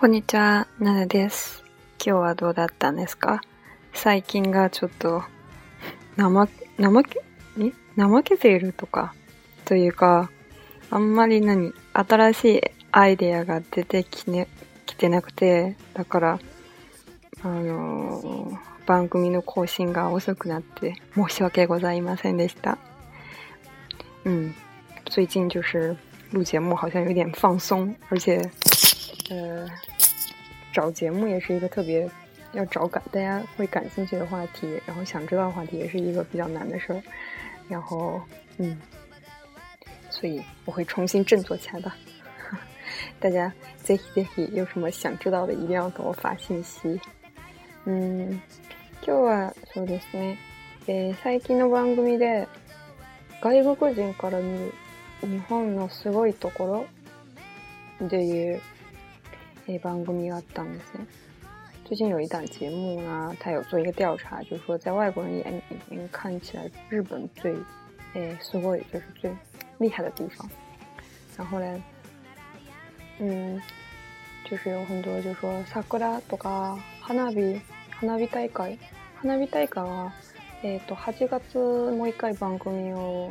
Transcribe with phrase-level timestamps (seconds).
[0.00, 1.62] こんにちは、ななです。
[2.02, 3.42] 今日はどうだったんですか？
[3.92, 5.22] 最近がちょっと、
[6.16, 7.22] 怠け、怠け、
[7.58, 7.72] え？
[8.02, 9.12] 怠けているとか、
[9.66, 10.30] というか、
[10.88, 12.60] あんまり何、新しい
[12.92, 14.48] アイデアが出てきね、
[14.86, 16.38] きてなくて、だから、
[17.42, 22.78] あのー番組の更新が遅くなって申し訳ございませんでした。
[24.24, 24.54] 嗯，
[25.10, 25.94] 最近就是
[26.32, 28.50] 录节目好像有点放松，而且，
[29.29, 29.67] 呃，
[30.71, 32.09] 找节目也是一个特别
[32.53, 37.01] 要找感大家会感兴趣的话题，然后想知道的话题也是一个比较难的事儿。
[37.67, 38.21] 然后，
[38.57, 38.77] 嗯，
[40.09, 41.91] 所以我会重新振作起来的。
[43.19, 43.51] 大家
[43.83, 46.99] ぜひぜひ有什么想知道的，一定要给我发信息。
[47.85, 48.41] うん、
[49.01, 50.37] 今日はそうですね、
[50.87, 52.47] えー最近の番組で
[53.41, 54.73] 外国人から見る
[55.21, 56.65] 日本のすごいとこ
[57.99, 58.61] ろっていう、
[59.67, 61.05] えー番組があったんですね。
[61.87, 67.53] 最近有一档节目呢，它有做一个调查，就是说在外国人眼里面看起来日本最，
[68.15, 69.31] 诶，すごい就是最
[69.77, 70.49] 厉害的地方。
[71.37, 71.83] 然后呢，
[73.19, 73.61] 嗯，
[74.49, 77.61] 就是有很多就说桜とか花火
[77.99, 78.79] 花火大会
[79.21, 80.11] 花火大会は
[80.63, 81.59] えっ、と8月
[81.91, 83.29] もう一回番組を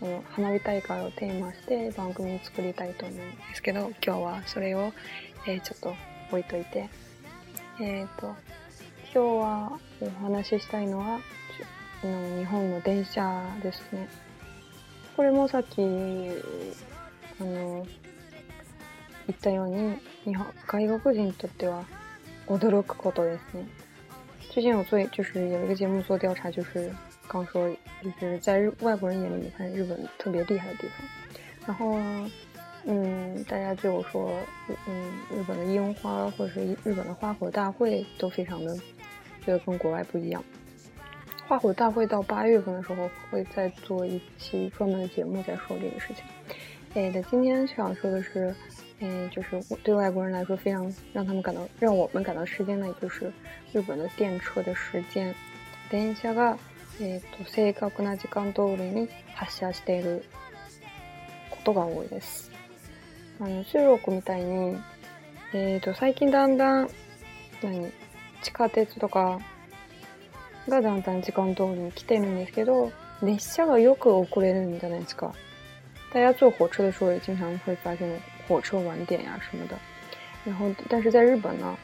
[0.00, 4.92] この花火大会をテーマして番組を作りたいと思うんですけど今日はそれを、
[5.46, 5.94] えーちょっと
[6.30, 6.88] 置いといて。
[7.82, 8.34] えっ、と
[9.14, 11.18] 今日はお話ししたいのは
[12.02, 14.06] 日本の電車ですね。
[15.16, 17.86] これもさっきあの
[19.26, 21.84] 言ったように日本外国人にとっては
[22.46, 23.66] 驚くことですね。
[24.52, 26.92] 最近有做，就是有一个节目做调查，就是
[27.32, 27.70] 刚说，
[28.02, 31.08] 就是在日外国人眼里面看日本特别厉害的地方。
[31.64, 31.96] 然后，
[32.84, 34.32] 嗯，大家对我说，
[34.88, 38.74] 嗯，日本的樱花或者是日本的花火大会都非常的
[39.44, 40.42] 觉得跟国外不一样。
[41.46, 46.24] 花火大会到八月份的时候会再做一期专门的节目再说这个事情。
[46.94, 48.52] 哎，那今天想说的是，
[48.98, 53.32] 嗯，就是我对外国人来说非常让他们感到让我们感到时间呢，也就是
[53.72, 55.32] 日本的电车的时间。
[55.90, 56.56] 電車が、
[57.00, 60.24] えー、と正確な時間通りに発車している
[61.50, 62.50] ことが多いです。
[63.40, 64.78] あの中国みたいに、
[65.54, 66.90] えー、と最近だんだん
[67.62, 67.90] 何
[68.42, 69.40] 地下鉄とか
[70.68, 75.32] がだんだん時間通りに来てるんですけど列車がよく遅れるんじゃないですか。
[76.12, 78.08] 大家坐火车的时候也经常会发现
[78.48, 79.76] 火车晚点呀什么的。
[80.44, 81.76] 然后，但是在日本呢，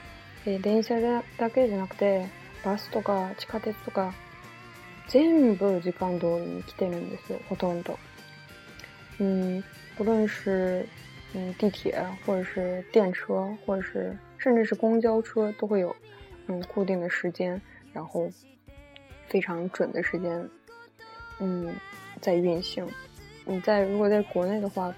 [0.45, 1.01] えー電車
[1.39, 2.27] だけじゃなくて、
[2.65, 4.15] バスとか地下鉄とか、
[5.08, 7.98] 全部時間通りに来てるんですよ、ほとんど。
[9.20, 9.64] 嗯，
[9.98, 10.86] 不论是
[11.34, 15.96] 嗯地铁，或者是电车，或者是甚至是公交车，都会有
[16.48, 17.62] 嗯固定的时间，
[17.94, 18.30] 然后
[19.28, 20.50] 非常准的时间，
[21.40, 21.76] 嗯，
[22.20, 22.88] 在运行。
[23.46, 24.94] 你在如果在国内的话，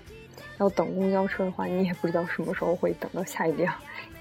[0.59, 3.73] 要等公交车的话，你也不知道什么时候会等到下一辆，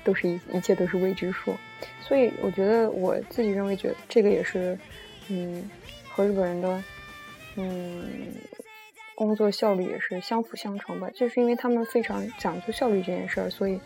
[0.02, 1.54] 都是一一切都是未知数。
[2.00, 4.78] 所以我觉得我自己认为，觉得这个也是，
[5.28, 5.70] 嗯，
[6.08, 6.84] 和日本人的，
[7.56, 8.34] 嗯，
[9.14, 11.08] 工作效率也是相辅相成吧。
[11.14, 13.80] 就是因为他们非常讲究效率这件事儿，所以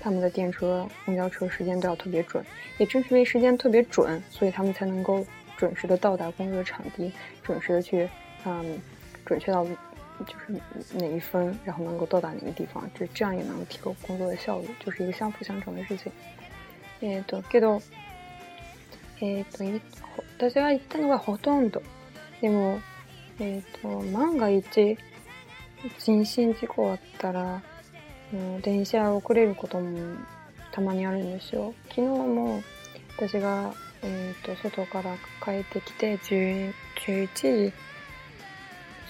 [0.00, 2.44] 他们的电车、公交车时间都要特别准。
[2.78, 5.24] 也正是因为时间特别准，所以他们才能够
[5.56, 7.12] 准时的到达工作场地，
[7.42, 8.08] 准时的去，
[8.44, 8.78] 嗯，
[9.24, 10.60] 准确到就是
[10.98, 16.10] 哪一分，然后能够到达哪个地方，这这样也能提高工作的效率，就是一个相辅相成的事情。
[17.02, 17.80] えっ、と、けど、
[19.21, 19.63] えっ、と、
[20.37, 21.81] 私が行ったのがほとんど。
[22.41, 22.79] でも、
[23.39, 24.97] えっ、と、万が一、
[25.99, 27.61] 人身事故あったら、
[28.33, 30.17] うん電車遅れることも
[30.71, 31.73] たまにあるんですよ。
[31.89, 32.61] 昨日も
[33.17, 36.73] 私が、えっ、と、外から帰ってきて、10
[37.05, 37.73] 11時、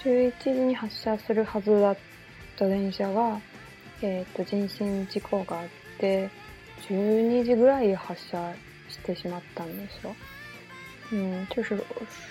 [0.03, 1.97] 11時に発車するはずだっ
[2.57, 3.39] た電車が、
[4.01, 5.67] えっ、と、人身事故があっ
[5.99, 6.29] て、
[6.89, 8.53] 12時ぐらい発車
[8.94, 10.14] してしまったんですよ。
[11.12, 11.76] 嗯，就是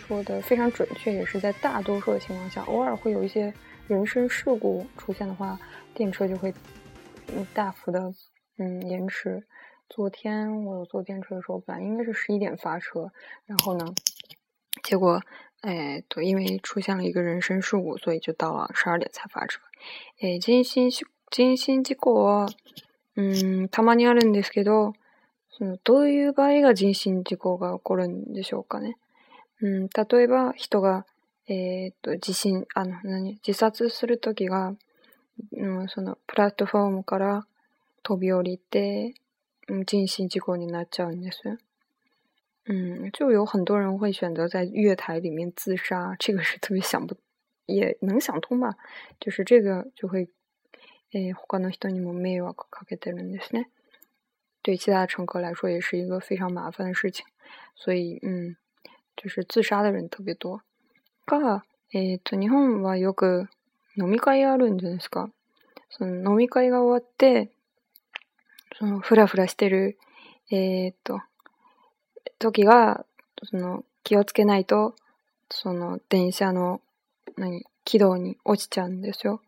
[0.07, 3.53] 说的非常准确，也是在大多数的情况下，偶尔会有一些
[3.88, 5.59] 人身事故出现的话，
[5.94, 6.53] 电车就会
[7.27, 8.13] 嗯大幅的
[8.57, 9.44] 嗯延迟。
[9.89, 13.11] 昨天我有坐电车的时候，本来应该是十一点发车，
[13.45, 13.85] 然后呢，
[14.83, 15.21] 结果
[15.61, 19.59] 哎对，因为出现了一个人身事故，所以就到了十二点才发车。
[20.19, 22.50] えー人身し人身事故は
[23.15, 24.94] うんたまにあるんですけど、
[25.56, 28.96] そのどういう場合が人身事故が起こるんでしょうかね。
[29.60, 31.06] うん、例えば人が、
[31.46, 34.74] えーっと、自身、あの、何、自殺するときが、
[35.52, 37.46] うん、そのプラットフォームから
[38.02, 39.14] 飛び降りて、
[39.86, 41.58] 人身事故になっちゃうんです。
[42.66, 47.14] 嗯，就有很多人会选择在月台里面自杀，这个是特别想不，
[47.66, 48.76] 也能想通吧？
[49.20, 50.28] 就是这个就会，
[51.12, 53.68] 诶，他の人にも迷惑かけてるんですね。
[54.64, 57.26] 对其他乘客来说也是一个非常麻烦的事情，
[57.76, 58.56] 所以嗯，
[59.14, 60.62] 就是自杀的人特别多。
[61.26, 63.49] が、えっと日本はよく
[63.99, 65.31] 飲み会あるんじゃないですか？
[65.90, 67.50] その飲み会が終わって、
[68.78, 69.99] そのふらふらしてる、
[70.50, 71.20] えっと、
[72.38, 73.05] 時が、
[73.44, 74.96] その気をつけないと、
[75.50, 76.81] その電車の、
[77.37, 79.43] 何、軌道に落ちちゃうんですよ。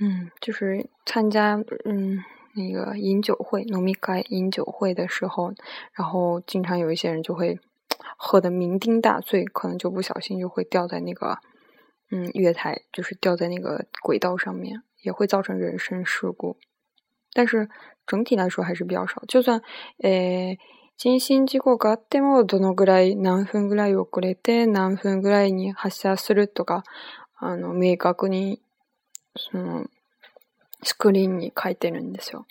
[0.00, 2.24] 嗯，就是参加嗯
[2.57, 5.53] 那个饮酒会、农民会饮酒会的时候，
[5.93, 7.59] 然后经常有一些人就会
[8.17, 11.39] 喝得酩酊大醉，可能就不小心就会掉在那个
[12.11, 16.57] 嗯月台，就是掉在那个轨道上面，也会造成人身事故。
[17.33, 17.69] 但是
[18.05, 19.23] 整体来说还是比较少。
[19.27, 19.61] 就算
[20.03, 20.59] 诶
[20.95, 26.83] 人身事故があってもどのぐらい何分ぐらい遅れて何分ぐらいに発車するとか
[27.35, 28.61] あの明確に
[29.35, 29.87] その
[30.81, 32.45] スクリーンに書いてるんですよ。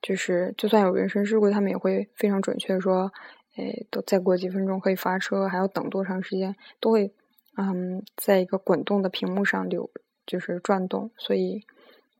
[0.00, 3.12] 就是，就算有人身事故，他们也会非常准确说，
[3.56, 7.12] 诶，都再过几分钟可以发车，还要等多长时间，都会，
[7.56, 9.90] 嗯，在一个滚动的屏幕上流，
[10.24, 11.66] 就是转动，所以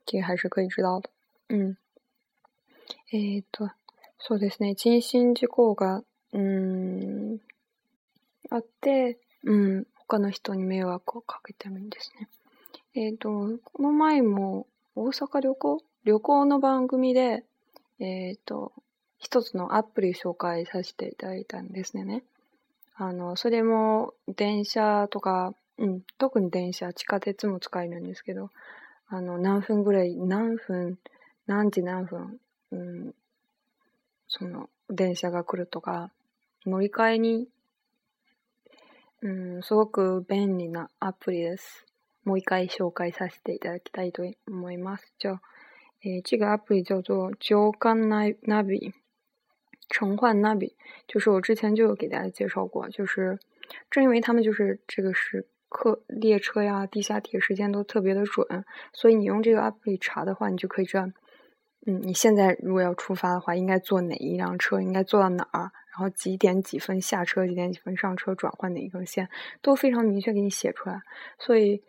[0.05, 1.11] 这个还是可以知道的。
[1.49, 1.76] 嗯，
[3.12, 3.70] えっと、
[4.19, 4.75] そうですね。
[4.75, 7.41] 人身事故が、うん、
[8.50, 12.29] あって、うん、他の人に迷惑をかけてもいいんですね。
[12.94, 15.84] えっと、この前も、 大阪旅行？
[16.06, 17.44] 旅行の番組で、
[18.00, 18.74] えっ、と、
[19.18, 22.24] 一つのアプリ紹介させていただいたんですね。
[22.95, 28.51] あの、それも電車とか、うん、特に電車、地下鉄も使えるんですけど、
[29.07, 31.00] あの、何分ぐらい、何分、
[31.48, 32.38] 何時何分、
[32.72, 33.16] うん、
[34.28, 36.12] その、電車が来るとか、
[36.68, 37.48] 乗り換えに、
[39.22, 41.86] うん、すごく便利なアプリです。
[42.25, 45.15] もう一回紹介させていただきたいと思います。
[45.19, 45.41] じゃあ、
[46.05, 48.06] 诶，这个 app 叫做 Jogan
[48.43, 48.93] Navi，
[49.88, 50.75] 乘换 Navi，
[51.06, 53.38] 就是我之前就有给大家介绍过，就是
[53.91, 61.06] 正因为他们就是这个是客列车呀、地下铁时间都特别的准，所以你用这个 app 里查的话，你就可以知道，
[61.87, 69.31] 嗯，你现在如果要出发的话，应该坐哪一辆车，应该坐到哪儿，然后几点几分下车，几点几分上车，转换哪一根线，
[69.62, 71.00] 都非常明确给你写出来，
[71.38, 71.82] 所以。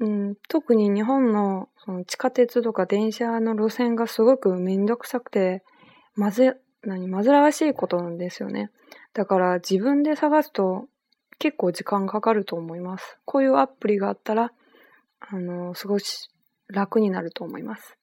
[0.00, 5.62] うん、特に日本のその地下鉄とか電車の路線がすごくめんどくさくて、
[6.14, 8.70] まず、何、煩わしいことなんですよね。
[9.14, 10.88] だから自分で探すと
[11.38, 13.18] 結構時間かかると思います。
[13.24, 14.52] こういうアプリがあったら、
[15.20, 16.28] あの、少し
[16.68, 17.96] 楽になると思います。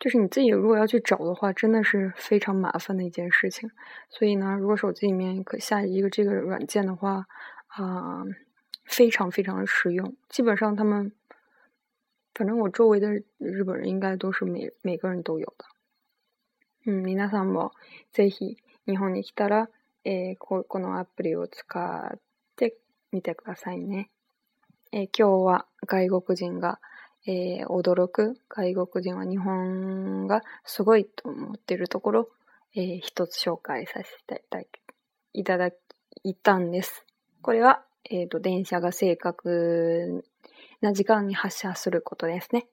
[0.00, 3.70] 就是你自己如果要去找的话，真的是非常麻烦的一件事情。
[4.08, 7.26] 所以呢，如果手机里面可下一个这个软件的话，
[7.68, 8.26] 啊、呃。
[8.84, 11.12] 非常非常的实用，基本上他们，
[12.34, 15.64] 反正我周围的日本人应该都是每每个人都有的。
[16.86, 17.72] うん、皆さんも
[18.12, 19.70] ぜひ日本に来たら、
[20.04, 22.18] えー、ここのアプリを使っ
[22.56, 22.76] て
[23.10, 24.10] みてくださいね。
[24.92, 26.78] えー、今日は外国人が、
[27.26, 32.28] えー、驚く外国人は日本がすごいと思ってるところ、
[32.76, 34.44] えー、一つ紹介させて
[35.32, 35.70] いただ
[36.22, 37.06] いたんです。
[37.40, 40.24] これはえっ、ー、と、電車が正確
[40.80, 42.66] な時間に発車することですね。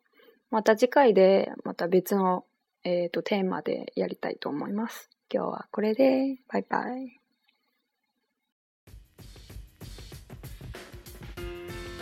[0.49, 2.45] また次回で、また別の、
[2.83, 5.09] えっ、ー、と、テーマでやりたいと思います。
[5.33, 7.20] 今日はこれで、バイバイ。